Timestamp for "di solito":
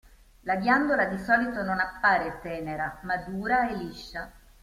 1.05-1.61